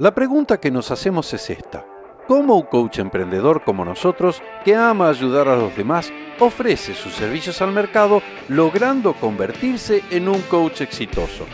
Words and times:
La 0.00 0.14
pregunta 0.14 0.58
que 0.58 0.70
nos 0.70 0.90
hacemos 0.90 1.30
es 1.34 1.50
esta. 1.50 1.86
¿Cómo 2.26 2.56
un 2.56 2.62
coach 2.62 3.00
emprendedor 3.00 3.62
como 3.64 3.84
nosotros, 3.84 4.40
que 4.64 4.74
ama 4.74 5.10
ayudar 5.10 5.46
a 5.46 5.56
los 5.56 5.76
demás, 5.76 6.10
ofrece 6.38 6.94
sus 6.94 7.12
servicios 7.12 7.60
al 7.60 7.72
mercado 7.72 8.22
logrando 8.48 9.12
convertirse 9.12 10.02
en 10.10 10.30
un 10.30 10.40
coach 10.40 10.80
exitoso? 10.80 11.44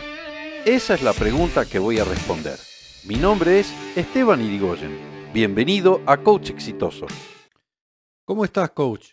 Esa 0.65 0.93
es 0.93 1.03
la 1.03 1.11
pregunta 1.11 1.65
que 1.65 1.77
voy 1.77 1.99
a 1.99 2.05
responder. 2.05 2.57
Mi 3.03 3.15
nombre 3.15 3.59
es 3.59 3.73
Esteban 3.97 4.41
Irigoyen. 4.41 4.97
Bienvenido 5.33 6.01
a 6.05 6.15
Coach 6.15 6.51
Exitoso. 6.51 7.05
¿Cómo 8.23 8.45
estás, 8.45 8.69
coach? 8.69 9.09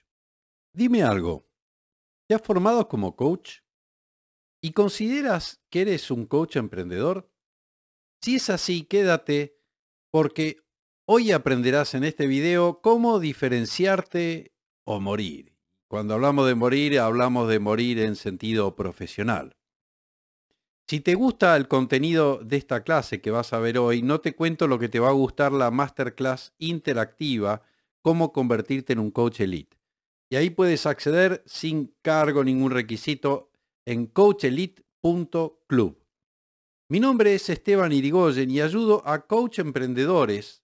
Dime 0.73 1.03
algo. 1.03 1.45
¿Te 2.29 2.37
has 2.37 2.43
formado 2.43 2.87
como 2.87 3.17
coach? 3.17 3.63
¿Y 4.61 4.71
consideras 4.71 5.61
que 5.71 5.81
eres 5.81 6.13
un 6.13 6.25
coach 6.25 6.55
emprendedor? 6.55 7.34
Si 8.25 8.37
es 8.37 8.49
así, 8.49 8.85
quédate 8.85 9.59
porque 10.11 10.57
hoy 11.05 11.31
aprenderás 11.31 11.93
en 11.93 12.05
este 12.05 12.27
video 12.27 12.81
cómo 12.81 13.21
diferenciarte 13.21 14.55
o 14.85 14.99
morir. 14.99 15.53
Cuando 15.89 16.15
hablamos 16.15 16.47
de 16.47 16.55
morir, 16.55 16.99
hablamos 16.99 17.51
de 17.51 17.59
morir 17.59 17.99
en 17.99 18.17
sentido 18.17 18.77
profesional. 18.77 19.59
Si 20.89 21.01
te 21.01 21.15
gusta 21.17 21.55
el 21.55 21.69
contenido 21.69 22.39
de 22.43 22.57
esta 22.57 22.83
clase 22.83 23.21
que 23.21 23.31
vas 23.31 23.53
a 23.53 23.59
ver 23.59 23.77
hoy, 23.77 24.01
no 24.01 24.23
te 24.23 24.35
cuento 24.35 24.69
lo 24.69 24.79
que 24.79 24.89
te 24.89 25.01
va 25.01 25.11
a 25.11 25.13
gustar 25.13 25.53
la 25.53 25.71
masterclass 25.71 26.55
interactiva, 26.57 27.61
cómo 28.01 28.33
convertirte 28.33 28.95
en 28.95 29.01
un 29.01 29.11
coach 29.11 29.41
elite. 29.41 29.77
Y 30.31 30.37
ahí 30.37 30.49
puedes 30.49 30.87
acceder 30.87 31.43
sin 31.45 31.95
cargo 32.01 32.43
ningún 32.43 32.71
requisito 32.71 33.51
en 33.85 34.07
coachelite.club. 34.07 36.04
Mi 36.95 37.01
nombre 37.01 37.35
es 37.35 37.51
Esteban 37.51 37.91
Irigoyen 37.91 38.53
y 38.53 38.61
ayudo 38.61 39.03
a 39.05 39.27
coach 39.27 39.59
emprendedores 39.59 40.63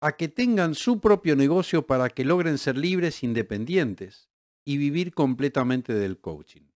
a 0.00 0.16
que 0.16 0.28
tengan 0.28 0.76
su 0.76 1.00
propio 1.00 1.34
negocio 1.34 1.84
para 1.84 2.10
que 2.10 2.24
logren 2.24 2.58
ser 2.58 2.78
libres, 2.78 3.24
independientes 3.24 4.30
y 4.64 4.76
vivir 4.76 5.12
completamente 5.12 5.92
del 5.94 6.20
coaching. 6.20 6.68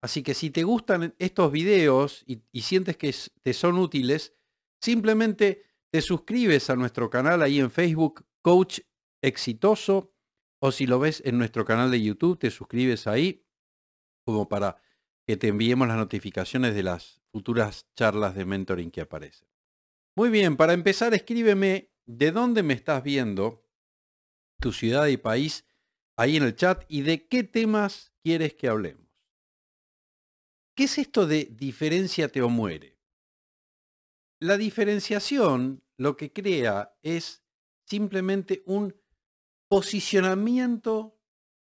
Así 0.00 0.22
que 0.22 0.34
si 0.34 0.50
te 0.50 0.62
gustan 0.62 1.16
estos 1.18 1.50
videos 1.50 2.22
y, 2.28 2.44
y, 2.52 2.62
sientes 2.62 2.96
que 2.96 3.12
te 3.42 3.52
son 3.52 3.76
útiles, 3.78 4.36
simplemente 4.80 5.64
te 5.90 6.00
suscribes 6.00 6.70
a 6.70 6.76
nuestro 6.76 7.10
canal 7.10 7.42
ahí 7.42 7.58
en 7.58 7.72
Facebook, 7.72 8.24
Coach 8.40 8.82
Exitoso, 9.20 10.12
o 10.60 10.70
si 10.70 10.86
lo 10.86 11.00
ves 11.00 11.24
en 11.26 11.36
nuestro 11.38 11.64
canal 11.64 11.90
de 11.90 12.00
YouTube, 12.00 12.38
te 12.38 12.52
suscribes 12.52 13.08
ahí 13.08 13.44
como 14.24 14.48
para 14.48 14.80
que 15.28 15.36
te 15.36 15.48
enviemos 15.48 15.86
las 15.86 15.98
notificaciones 15.98 16.74
de 16.74 16.82
las 16.82 17.20
futuras 17.30 17.86
charlas 17.94 18.34
de 18.34 18.46
mentoring 18.46 18.90
que 18.90 19.02
aparecen. 19.02 19.46
Muy 20.16 20.30
bien, 20.30 20.56
para 20.56 20.72
empezar, 20.72 21.12
escríbeme 21.12 21.92
de 22.06 22.32
dónde 22.32 22.62
me 22.62 22.72
estás 22.72 23.02
viendo, 23.02 23.62
tu 24.58 24.72
ciudad 24.72 25.06
y 25.08 25.18
país, 25.18 25.66
ahí 26.16 26.38
en 26.38 26.44
el 26.44 26.56
chat, 26.56 26.82
y 26.88 27.02
de 27.02 27.28
qué 27.28 27.44
temas 27.44 28.10
quieres 28.22 28.54
que 28.54 28.68
hablemos. 28.68 29.06
¿Qué 30.74 30.84
es 30.84 30.96
esto 30.96 31.26
de 31.26 31.44
diferenciate 31.44 32.40
o 32.40 32.48
muere? 32.48 32.98
La 34.40 34.56
diferenciación 34.56 35.84
lo 35.98 36.16
que 36.16 36.32
crea 36.32 36.96
es 37.02 37.44
simplemente 37.84 38.62
un 38.64 38.98
posicionamiento 39.68 41.20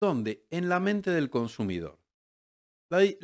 donde 0.01 0.45
en 0.49 0.67
la 0.67 0.81
mente 0.81 1.11
del 1.11 1.29
consumidor 1.29 2.04
el, 2.89 3.17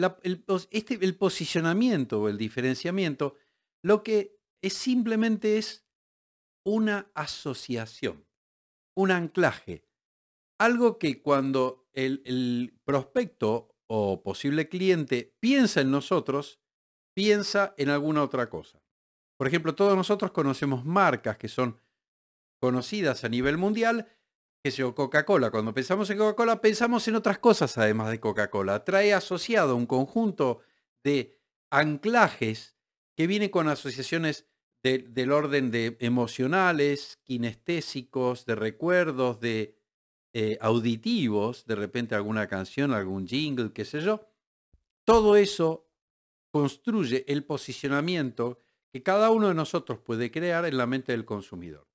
este, 0.72 1.00
el 1.02 1.18
posicionamiento 1.18 2.22
o 2.22 2.30
el 2.30 2.38
diferenciamiento, 2.38 3.36
lo 3.84 4.04
que 4.04 4.40
es 4.62 4.74
simplemente 4.74 5.58
es 5.58 5.86
una 6.66 7.12
asociación, 7.16 8.28
un 8.96 9.12
anclaje. 9.12 9.86
Algo 10.60 11.00
que 11.00 11.22
cuando 11.22 11.90
el 11.94 12.80
prospecto 12.86 13.76
o 13.88 14.24
posible 14.24 14.70
cliente 14.70 15.36
piensa 15.42 15.82
en 15.82 15.92
nosotros, 15.92 16.62
piensa 17.14 17.74
en 17.78 17.90
alguna 17.90 18.24
otra 18.24 18.50
cosa. 18.50 18.82
Por 19.38 19.48
ejemplo, 19.48 19.76
todos 19.76 19.98
nosotros 19.98 20.32
conocemos 20.32 20.86
marcas 20.86 21.38
que 21.38 21.48
son 21.48 21.80
conocidas 22.62 23.24
a 23.24 23.30
nivel 23.30 23.58
mundial 23.58 24.08
que 24.64 24.72
sea 24.72 24.92
Coca-Cola. 24.92 25.50
Cuando 25.50 25.74
pensamos 25.74 26.10
en 26.10 26.18
Coca-Cola, 26.18 26.62
pensamos 26.62 27.08
en 27.08 27.16
otras 27.16 27.40
cosas 27.40 27.78
además 27.78 28.12
de 28.12 28.20
Coca-Cola. 28.20 28.84
Trae 28.84 29.14
asociado 29.14 29.76
un 29.76 29.86
conjunto 29.86 30.60
de 31.04 31.40
anclajes 31.72 32.76
que 33.16 33.28
viene 33.28 33.50
con 33.50 33.68
asociaciones 33.68 34.48
del 34.84 35.32
orden 35.32 35.70
de 35.70 35.98
emocionales, 36.00 37.20
kinestésicos, 37.24 38.46
de 38.46 38.56
recuerdos, 38.56 39.40
de 39.40 39.78
eh, 40.34 40.58
auditivos, 40.62 41.66
de 41.66 41.76
repente 41.76 42.16
alguna 42.16 42.48
canción, 42.48 42.94
algún 42.94 43.28
jingle, 43.28 43.74
qué 43.74 43.86
sé 43.86 44.02
yo. 44.02 44.28
Todo 45.04 45.36
eso 45.36 45.88
construye 46.52 47.26
el 47.28 47.44
posicionamiento 47.44 48.60
que 48.92 49.04
cada 49.04 49.30
uno 49.30 49.50
de 49.50 49.54
nosotros 49.54 50.00
puede 50.00 50.32
crear 50.32 50.66
en 50.66 50.78
la 50.78 50.88
mente 50.88 51.12
del 51.12 51.26
consumidor. 51.26 51.91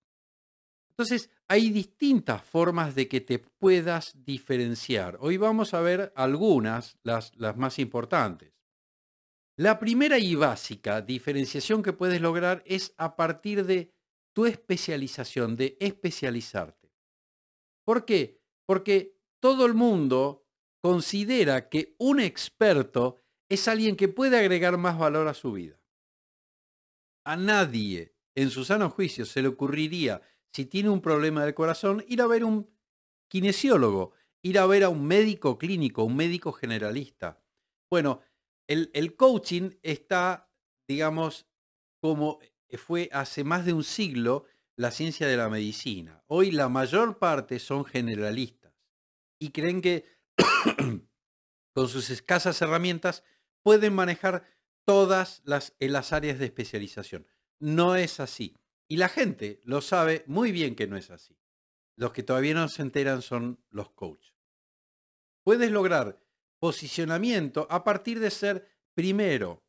Entonces, 0.98 1.30
hay 1.46 1.70
distintas 1.70 2.42
formas 2.42 2.94
de 2.94 3.06
que 3.06 3.20
te 3.20 3.38
puedas 3.38 4.24
diferenciar. 4.24 5.18
Hoy 5.20 5.36
vamos 5.36 5.74
a 5.74 5.82
ver 5.82 6.10
algunas, 6.16 6.98
las, 7.02 7.32
más 7.56 7.78
importantes. 7.78 8.54
La 9.58 9.78
primera 9.78 10.18
y 10.18 10.34
básica 10.34 11.02
diferenciación 11.02 11.82
que 11.82 11.92
puedes 11.92 12.22
lograr 12.22 12.62
es 12.64 12.94
a 12.96 13.14
partir 13.14 13.66
de 13.66 13.92
tu 14.34 14.46
especialización, 14.46 15.54
de 15.56 15.76
especializarte. 15.80 16.90
¿Por 17.84 18.06
qué? 18.06 18.40
Porque 18.66 19.18
todo 19.38 19.66
el 19.66 19.74
mundo 19.74 20.46
considera 20.82 21.68
que 21.68 21.94
un 21.98 22.20
experto 22.20 23.20
es 23.50 23.68
alguien 23.68 23.96
que 23.96 24.08
puede 24.08 24.38
agregar 24.38 24.78
más 24.78 24.98
valor 24.98 25.28
a 25.28 25.34
su 25.34 25.52
vida. 25.52 25.78
A 27.24 27.36
nadie 27.36 28.14
en 28.34 28.50
su 28.50 28.64
sano 28.64 28.88
juicio 28.90 29.26
se 29.26 29.42
le 29.42 29.48
ocurriría 29.48 30.22
si 30.56 30.64
tiene 30.64 30.88
un 30.88 31.02
problema 31.02 31.44
del 31.44 31.52
corazón, 31.52 32.02
ir 32.08 32.22
a 32.22 32.26
ver 32.26 32.42
un 32.42 32.74
kinesiólogo, 33.28 34.12
ir 34.40 34.58
a 34.58 34.64
ver 34.64 34.84
a 34.84 34.88
un 34.88 35.06
médico 35.06 35.58
clínico, 35.58 36.02
un 36.02 36.16
médico 36.16 36.50
generalista. 36.50 37.44
Bueno, 37.90 38.22
el, 38.66 38.90
el 38.94 39.16
coaching 39.16 39.72
está, 39.82 40.50
digamos, 40.88 41.46
como 42.00 42.38
fue 42.78 43.10
hace 43.12 43.44
más 43.44 43.66
de 43.66 43.74
un 43.74 43.84
siglo 43.84 44.46
la 44.76 44.92
ciencia 44.92 45.26
de 45.26 45.36
la 45.36 45.50
medicina. 45.50 46.24
Hoy 46.26 46.52
la 46.52 46.70
mayor 46.70 47.18
parte 47.18 47.58
son 47.58 47.84
generalistas 47.84 48.72
y 49.38 49.50
creen 49.50 49.82
que 49.82 50.06
con 51.74 51.88
sus 51.88 52.08
escasas 52.08 52.62
herramientas 52.62 53.24
pueden 53.62 53.94
manejar 53.94 54.48
todas 54.86 55.42
las, 55.44 55.74
las 55.80 56.14
áreas 56.14 56.38
de 56.38 56.46
especialización. 56.46 57.26
No 57.58 57.94
es 57.94 58.20
así. 58.20 58.56
Y 58.88 58.96
la 58.98 59.08
gente 59.08 59.60
lo 59.64 59.80
sabe 59.80 60.24
muy 60.26 60.52
bien 60.52 60.74
que 60.74 60.86
no 60.86 60.96
es 60.96 61.10
así. 61.10 61.36
Los 61.96 62.12
que 62.12 62.22
todavía 62.22 62.54
no 62.54 62.68
se 62.68 62.82
enteran 62.82 63.22
son 63.22 63.64
los 63.70 63.90
coaches. 63.90 64.34
Puedes 65.42 65.70
lograr 65.70 66.20
posicionamiento 66.58 67.66
a 67.70 67.84
partir 67.84 68.20
de 68.20 68.30
ser 68.30 68.68
primero. 68.94 69.64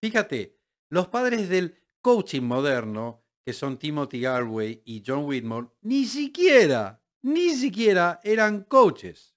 Fíjate, 0.00 0.60
los 0.88 1.08
padres 1.08 1.48
del 1.48 1.78
coaching 2.00 2.42
moderno, 2.42 3.24
que 3.44 3.52
son 3.52 3.78
Timothy 3.78 4.20
Garway 4.20 4.82
y 4.84 5.02
John 5.06 5.24
Whitmore, 5.24 5.68
ni 5.82 6.04
siquiera, 6.04 7.02
ni 7.22 7.50
siquiera 7.50 8.20
eran 8.22 8.64
coaches. 8.64 9.36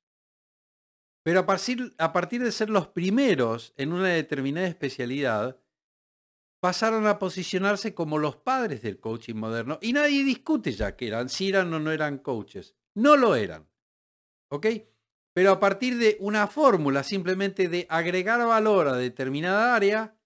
Pero 1.24 1.40
a 1.40 1.46
partir, 1.46 1.96
a 1.98 2.14
partir 2.14 2.44
de 2.44 2.52
ser 2.52 2.70
los 2.70 2.88
primeros 2.88 3.74
en 3.78 3.94
una 3.94 4.10
determinada 4.10 4.68
especialidad, 4.68 5.60
pasaron 6.66 7.06
a 7.06 7.20
posicionarse 7.20 7.94
como 7.94 8.18
los 8.18 8.38
padres 8.38 8.82
del 8.82 9.00
coaching 9.00 9.36
moderno 9.36 9.78
y 9.84 9.94
nadie 9.94 10.24
discute 10.24 10.72
ya 10.72 10.96
que 10.96 11.06
eran, 11.06 11.30
si 11.30 11.50
eran 11.50 11.72
o 11.72 11.80
no 11.80 11.92
eran 11.92 12.18
coaches. 12.18 12.74
No 12.96 13.16
lo 13.16 13.36
eran. 13.36 13.68
¿Ok? 14.50 14.66
Pero 15.32 15.52
a 15.52 15.60
partir 15.60 16.00
de 16.00 16.18
una 16.20 16.48
fórmula 16.48 17.04
simplemente 17.04 17.70
de 17.70 17.86
agregar 17.88 18.44
valor 18.48 18.88
a 18.88 18.96
determinada 18.96 19.76
área, 19.76 20.18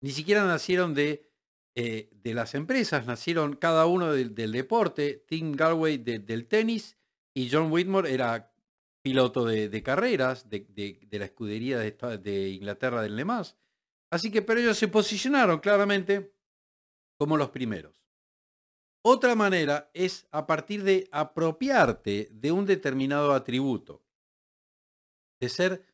ni 0.00 0.12
siquiera 0.12 0.46
nacieron 0.46 0.94
de, 0.94 1.28
eh, 1.74 2.10
de 2.12 2.32
las 2.32 2.54
empresas, 2.54 3.04
nacieron 3.04 3.56
cada 3.56 3.86
uno 3.86 4.12
del, 4.12 4.52
deporte. 4.52 5.24
Tim 5.26 5.50
Galway 5.50 5.98
del 5.98 6.46
tenis 6.46 6.96
y 7.34 7.50
John 7.50 7.72
Whitmore 7.72 8.14
era 8.14 8.54
piloto 9.02 9.44
de, 9.46 9.82
carreras 9.82 10.48
de, 10.48 11.08
la 11.10 11.24
escudería 11.24 11.80
de, 11.80 12.50
Inglaterra 12.50 13.02
del 13.02 13.16
Le 13.16 13.24
Mans. 13.24 13.56
Así 14.12 14.30
que, 14.30 14.42
pero 14.42 14.60
ellos 14.60 14.76
se 14.76 14.88
posicionaron 14.88 15.58
claramente 15.58 16.34
como 17.18 17.38
los 17.38 17.48
primeros. 17.48 18.04
Otra 19.04 19.34
manera 19.34 19.90
es 19.94 20.28
a 20.30 20.46
partir 20.46 20.84
de 20.84 21.08
apropiarte 21.10 22.28
de 22.30 22.52
un 22.52 22.66
determinado 22.66 23.32
atributo. 23.32 24.04
De 25.40 25.48
ser 25.48 25.86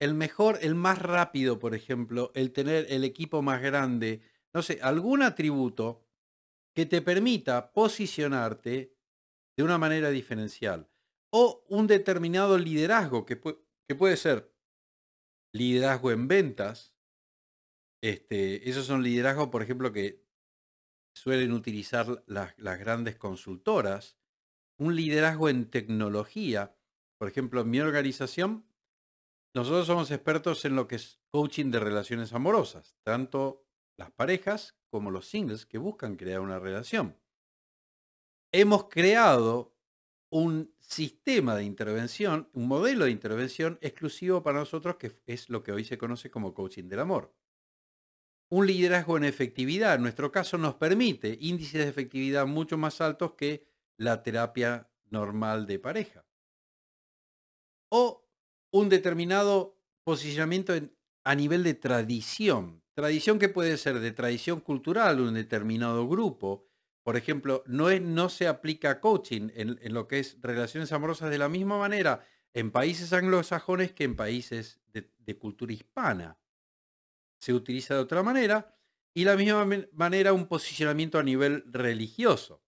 el 0.00 0.14
mejor, 0.14 0.58
el 0.62 0.74
más 0.74 1.00
rápido, 1.00 1.58
por 1.58 1.74
ejemplo, 1.74 2.30
el 2.34 2.52
tener 2.52 2.86
el 2.88 3.04
equipo 3.04 3.42
más 3.42 3.60
grande, 3.60 4.22
no 4.54 4.62
sé, 4.62 4.78
algún 4.80 5.22
atributo 5.22 6.06
que 6.74 6.86
te 6.86 7.02
permita 7.02 7.72
posicionarte 7.72 8.96
de 9.56 9.64
una 9.64 9.76
manera 9.76 10.10
diferencial. 10.10 10.88
O 11.32 11.64
un 11.68 11.88
determinado 11.88 12.56
liderazgo 12.56 13.26
que, 13.26 13.40
que 13.40 13.94
puede 13.94 14.16
ser 14.16 14.54
liderazgo 15.52 16.12
en 16.12 16.28
ventas. 16.28 16.94
Este, 18.02 18.68
esos 18.68 18.86
son 18.86 19.02
liderazgos, 19.02 19.48
por 19.48 19.62
ejemplo, 19.62 19.92
que 19.92 20.24
suelen 21.14 21.52
utilizar 21.52 22.22
las, 22.26 22.58
las 22.58 22.78
grandes 22.78 23.16
consultoras. 23.16 24.16
Un 24.78 24.96
liderazgo 24.96 25.48
en 25.48 25.70
tecnología. 25.70 26.76
Por 27.18 27.28
ejemplo, 27.28 27.60
en 27.60 27.70
mi 27.70 27.80
organización, 27.80 28.64
nosotros 29.54 29.86
somos 29.86 30.10
expertos 30.10 30.64
en 30.64 30.76
lo 30.76 30.86
que 30.86 30.96
es 30.96 31.20
coaching 31.30 31.70
de 31.70 31.80
relaciones 31.80 32.32
amorosas, 32.32 32.96
tanto 33.02 33.66
las 33.96 34.10
parejas 34.12 34.78
como 34.90 35.10
los 35.10 35.28
singles 35.28 35.66
que 35.66 35.78
buscan 35.78 36.16
crear 36.16 36.40
una 36.40 36.58
relación. 36.58 37.18
Hemos 38.52 38.88
creado 38.88 39.76
un 40.30 40.72
sistema 40.78 41.56
de 41.56 41.64
intervención, 41.64 42.48
un 42.52 42.68
modelo 42.68 43.04
de 43.04 43.10
intervención 43.10 43.78
exclusivo 43.82 44.42
para 44.42 44.60
nosotros 44.60 44.96
que 44.96 45.20
es 45.26 45.50
lo 45.50 45.62
que 45.62 45.72
hoy 45.72 45.84
se 45.84 45.98
conoce 45.98 46.30
como 46.30 46.54
coaching 46.54 46.88
del 46.88 47.00
amor. 47.00 47.34
Un 48.50 48.66
liderazgo 48.66 49.16
en 49.16 49.24
efectividad, 49.24 49.94
en 49.94 50.02
nuestro 50.02 50.30
caso, 50.30 50.58
nos 50.58 50.74
permite 50.74 51.38
índices 51.40 51.84
de 51.84 51.88
efectividad 51.88 52.46
mucho 52.46 52.76
más 52.76 53.00
altos 53.00 53.32
que 53.32 53.66
la 53.96 54.22
terapia 54.22 54.90
normal 55.08 55.66
de 55.66 55.78
pareja. 55.78 56.24
O 57.88 58.28
un 58.72 58.88
determinado 58.88 59.78
posicionamiento 60.04 60.74
a 61.24 61.34
nivel 61.34 61.62
de 61.62 61.74
tradición. 61.74 62.82
Tradición 62.94 63.38
que 63.38 63.48
puede 63.48 63.76
ser 63.76 64.00
de 64.00 64.12
tradición 64.12 64.60
cultural, 64.60 65.20
un 65.20 65.34
determinado 65.34 66.08
grupo, 66.08 66.66
por 67.02 67.16
ejemplo, 67.16 67.64
no 67.66 68.28
se 68.28 68.46
aplica 68.46 69.00
coaching 69.00 69.48
en, 69.54 69.94
lo 69.94 70.06
que 70.06 70.18
es 70.18 70.36
relaciones 70.40 70.92
amorosas 70.92 71.30
de 71.30 71.38
la 71.38 71.48
misma 71.48 71.78
manera 71.78 72.26
en 72.52 72.70
países 72.70 73.12
anglosajones 73.12 73.92
que 73.92 74.04
en 74.04 74.16
países 74.16 74.80
de, 74.92 75.38
cultura 75.38 75.72
hispana. 75.72 76.38
Se 77.40 77.52
utiliza 77.52 77.94
de 77.94 78.00
otra 78.00 78.22
manera 78.22 78.76
y 79.14 79.24
la 79.24 79.36
misma 79.36 79.66
manera 79.92 80.32
un 80.32 80.46
posicionamiento 80.46 81.18
a 81.18 81.22
nivel 81.22 81.64
religioso, 81.66 82.62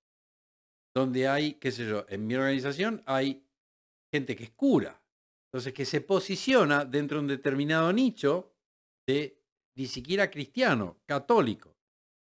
donde 0.94 1.28
hay, 1.28 1.54
qué 1.54 1.70
sé 1.70 1.86
yo, 1.86 2.04
en 2.08 2.26
mi 2.26 2.34
organización 2.34 3.02
hay 3.06 3.46
gente 4.12 4.36
que 4.36 4.44
es 4.44 4.50
cura, 4.50 5.02
entonces 5.46 5.72
que 5.72 5.84
se 5.84 6.00
posiciona 6.00 6.84
dentro 6.84 7.18
de 7.18 7.22
un 7.22 7.28
determinado 7.28 7.92
nicho 7.92 8.54
de 9.06 9.42
ni 9.76 9.86
siquiera 9.86 10.30
cristiano, 10.30 11.00
católico, 11.06 11.76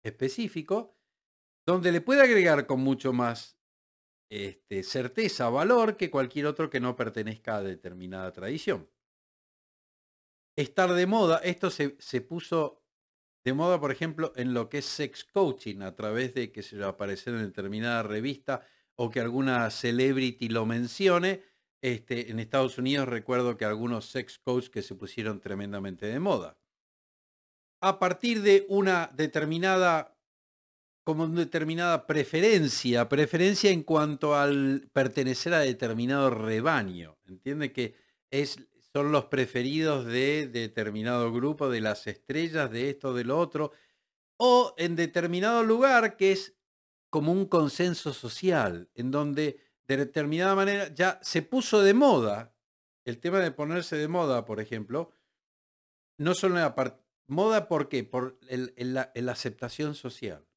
específico, 0.05 0.97
donde 1.67 1.93
le 1.93 2.01
puede 2.01 2.23
agregar 2.23 2.67
con 2.67 2.81
mucho 2.81 3.13
más 3.13 3.59
este, 4.31 4.83
certeza, 4.83 5.49
valor 5.49 5.97
que 5.97 6.11
cualquier 6.11 6.47
otro 6.47 6.71
que 6.71 6.81
no 6.81 6.97
pertenezca 6.97 7.57
a 7.57 7.63
determinada 7.63 8.33
tradición. 8.33 8.89
Estar 10.57 10.93
de 10.95 11.07
moda, 11.07 11.39
esto 11.45 11.71
se, 11.71 11.97
se 11.99 12.21
puso 12.21 12.83
de 13.45 13.53
moda, 13.53 13.79
por 13.79 13.93
ejemplo, 13.93 14.33
en 14.35 14.55
lo 14.55 14.69
que 14.69 14.79
es 14.79 14.87
sex 14.87 15.25
coaching, 15.25 15.83
a 15.83 15.95
través 15.95 16.35
de 16.35 16.51
que 16.51 16.63
se 16.63 16.83
a 16.83 16.89
aparecer 16.89 17.35
en 17.35 17.43
determinada 17.43 18.03
revista 18.03 18.67
o 18.97 19.11
que 19.11 19.21
alguna 19.21 19.71
celebrity 19.71 20.49
lo 20.49 20.67
mencione. 20.67 21.43
Este, 21.81 22.31
en 22.31 22.41
Estados 22.41 22.79
Unidos 22.79 23.07
recuerdo 23.07 23.57
que 23.57 23.65
algunos 23.65 24.07
sex 24.07 24.39
coaches 24.39 24.71
que 24.71 24.83
se 24.83 24.95
pusieron 24.95 25.41
tremendamente 25.41 26.07
de 26.07 26.19
moda. 26.19 26.59
A 27.81 27.99
partir 27.99 28.43
de 28.43 28.67
una 28.69 29.11
determinada 29.15 30.17
como 31.07 31.23
una 31.23 31.43
determinada 31.43 32.05
preferencia, 32.05 33.09
preferencia 33.09 33.71
en 33.71 33.85
cuanto 33.85 34.35
al 34.35 34.91
pertenecer 34.93 35.55
a 35.55 35.61
determinado 35.61 36.31
rebaño. 36.31 37.17
Entiende 37.27 37.73
que 37.73 37.95
es, 38.33 38.59
son 38.97 39.13
los 39.13 39.27
preferidos 39.27 40.07
de 40.07 40.49
determinado 40.49 41.31
grupo, 41.31 41.69
de 41.69 41.83
las 41.83 42.07
estrellas, 42.07 42.71
de 42.71 42.89
esto, 42.89 43.13
de 43.13 43.31
otro, 43.31 43.73
o 44.39 44.75
en 44.79 44.97
determinado 44.97 45.63
lugar 45.63 46.17
que 46.17 46.33
es 46.33 46.57
como 47.11 47.31
un 47.31 47.45
consenso 47.45 48.15
social, 48.15 48.89
en 48.95 49.11
donde 49.11 49.61
de 49.87 49.99
determinada 49.99 50.55
manera 50.55 50.95
ya 50.95 51.21
se 51.23 51.43
puso 51.43 51.83
de 51.83 51.93
moda, 51.93 52.57
el 53.05 53.19
tema 53.19 53.41
de 53.41 53.51
ponerse 53.51 53.97
de 53.97 54.09
moda, 54.09 54.47
por 54.47 54.61
ejemplo, 54.61 55.13
no 56.17 56.33
solo 56.33 56.55
en 56.55 56.63
la 56.63 57.03
moda, 57.27 57.69
¿por 57.69 57.91
qué? 57.91 58.03
Por 58.03 58.39
la 58.49 59.13
aceptación 59.31 59.95
social. 59.95 60.49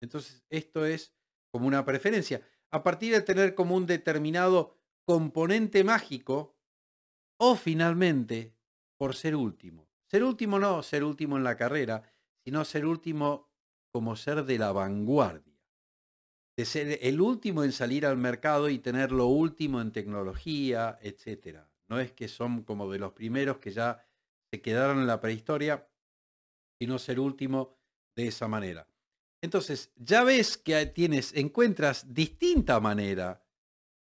Entonces, 0.00 0.44
esto 0.50 0.86
es 0.86 1.12
como 1.50 1.66
una 1.66 1.84
preferencia. 1.84 2.46
A 2.70 2.84
partir 2.84 3.12
de 3.12 3.22
tener 3.22 3.56
como 3.56 3.74
un 3.74 3.86
determinado 3.86 4.76
componente 5.04 5.82
mágico, 5.82 6.54
o 7.44 7.56
finalmente, 7.56 8.54
por 8.96 9.16
ser 9.16 9.34
último. 9.34 9.88
Ser 10.06 10.22
último 10.22 10.60
no 10.60 10.80
ser 10.84 11.02
último 11.02 11.36
en 11.36 11.42
la 11.42 11.56
carrera, 11.56 12.04
sino 12.44 12.64
ser 12.64 12.86
último 12.86 13.50
como 13.90 14.14
ser 14.14 14.44
de 14.44 14.58
la 14.58 14.70
vanguardia. 14.70 15.60
De 16.56 16.64
ser 16.64 17.00
el 17.02 17.20
último 17.20 17.64
en 17.64 17.72
salir 17.72 18.06
al 18.06 18.16
mercado 18.16 18.68
y 18.68 18.78
tener 18.78 19.10
lo 19.10 19.26
último 19.26 19.80
en 19.80 19.90
tecnología, 19.90 21.00
etc. 21.02 21.64
No 21.88 21.98
es 21.98 22.12
que 22.12 22.28
son 22.28 22.62
como 22.62 22.88
de 22.92 23.00
los 23.00 23.12
primeros 23.12 23.58
que 23.58 23.72
ya 23.72 24.06
se 24.52 24.62
quedaron 24.62 25.00
en 25.00 25.08
la 25.08 25.20
prehistoria, 25.20 25.88
sino 26.78 27.00
ser 27.00 27.18
último 27.18 27.76
de 28.14 28.28
esa 28.28 28.46
manera. 28.46 28.86
Entonces, 29.42 29.90
ya 29.96 30.22
ves 30.22 30.56
que 30.56 30.86
tienes, 30.86 31.34
encuentras 31.34 32.14
distinta 32.14 32.78
manera, 32.78 33.44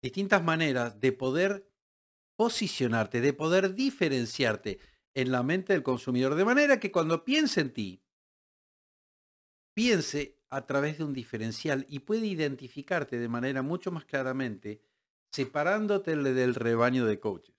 distintas 0.02 0.42
maneras 0.42 0.98
de 1.02 1.12
poder 1.12 1.67
posicionarte, 2.38 3.20
de 3.20 3.34
poder 3.34 3.74
diferenciarte 3.74 4.80
en 5.14 5.32
la 5.32 5.44
mente 5.44 5.74
del 5.74 5.84
consumidor, 5.84 6.36
de 6.36 6.46
manera 6.46 6.80
que 6.80 6.92
cuando 6.92 7.26
piense 7.26 7.62
en 7.62 7.74
ti, 7.74 8.04
piense 9.74 10.40
a 10.50 10.66
través 10.66 11.00
de 11.00 11.04
un 11.04 11.14
diferencial 11.14 11.86
y 11.90 12.00
puede 12.00 12.28
identificarte 12.28 13.18
de 13.20 13.28
manera 13.28 13.64
mucho 13.64 13.92
más 13.92 14.06
claramente, 14.06 14.82
separándote 15.32 16.16
del 16.16 16.56
rebaño 16.56 17.06
de 17.06 17.20
coaches, 17.20 17.56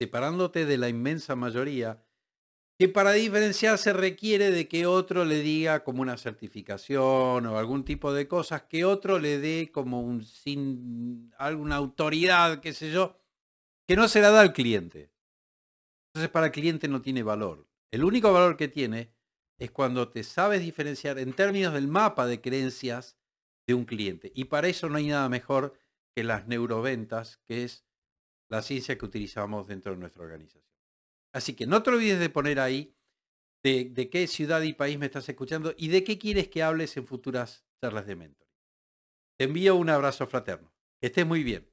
separándote 0.00 0.66
de 0.66 0.78
la 0.78 0.88
inmensa 0.88 1.36
mayoría 1.36 2.04
que 2.78 2.88
para 2.88 3.12
diferenciarse 3.12 3.92
requiere 3.92 4.50
de 4.50 4.66
que 4.66 4.86
otro 4.86 5.24
le 5.24 5.40
diga 5.40 5.84
como 5.84 6.02
una 6.02 6.16
certificación 6.16 7.46
o 7.46 7.58
algún 7.58 7.84
tipo 7.84 8.12
de 8.12 8.26
cosas, 8.26 8.62
que 8.62 8.84
otro 8.84 9.18
le 9.18 9.38
dé 9.38 9.70
como 9.70 10.00
un 10.00 10.24
sin 10.24 11.32
alguna 11.38 11.76
autoridad, 11.76 12.60
qué 12.60 12.72
sé 12.72 12.90
yo, 12.90 13.21
que 13.92 13.96
no 13.96 14.08
se 14.08 14.22
la 14.22 14.30
da 14.30 14.40
al 14.40 14.54
cliente. 14.54 15.12
Entonces 16.08 16.30
para 16.30 16.46
el 16.46 16.52
cliente 16.52 16.88
no 16.88 17.02
tiene 17.02 17.22
valor. 17.22 17.68
El 17.90 18.04
único 18.04 18.32
valor 18.32 18.56
que 18.56 18.68
tiene 18.68 19.12
es 19.58 19.70
cuando 19.70 20.08
te 20.08 20.22
sabes 20.24 20.62
diferenciar 20.62 21.18
en 21.18 21.34
términos 21.34 21.74
del 21.74 21.88
mapa 21.88 22.26
de 22.26 22.40
creencias 22.40 23.18
de 23.66 23.74
un 23.74 23.84
cliente. 23.84 24.32
Y 24.34 24.44
para 24.44 24.68
eso 24.68 24.88
no 24.88 24.96
hay 24.96 25.08
nada 25.08 25.28
mejor 25.28 25.78
que 26.16 26.24
las 26.24 26.46
neuroventas, 26.46 27.36
que 27.46 27.64
es 27.64 27.84
la 28.48 28.62
ciencia 28.62 28.96
que 28.96 29.04
utilizamos 29.04 29.66
dentro 29.66 29.92
de 29.92 29.98
nuestra 29.98 30.22
organización. 30.22 30.64
Así 31.34 31.52
que 31.52 31.66
no 31.66 31.82
te 31.82 31.90
olvides 31.90 32.18
de 32.18 32.30
poner 32.30 32.60
ahí 32.60 32.96
de, 33.62 34.08
qué 34.10 34.26
ciudad 34.26 34.62
y 34.62 34.72
país 34.72 34.98
me 34.98 35.04
estás 35.04 35.28
escuchando 35.28 35.74
y 35.76 35.88
de 35.88 36.02
qué 36.02 36.16
quieres 36.16 36.48
que 36.48 36.62
hables 36.62 36.96
en 36.96 37.06
futuras 37.06 37.66
charlas 37.82 38.06
de 38.06 38.16
mentoring. 38.16 38.54
Te 39.38 39.44
envío 39.44 39.76
un 39.76 39.90
abrazo 39.90 40.26
fraterno. 40.26 40.72
Que 40.98 41.08
estés 41.08 41.26
muy 41.26 41.42
bien. 41.42 41.71